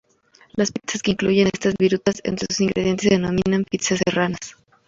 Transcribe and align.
Las 0.55 0.71
pizzas 0.71 1.03
que 1.03 1.11
incluyen 1.11 1.45
estas 1.53 1.75
virutas 1.77 2.21
entre 2.23 2.47
sus 2.49 2.59
ingredientes 2.59 3.03
se 3.03 3.09
denominan 3.17 3.65
"pizzas 3.65 3.99
serranas". 4.03 4.55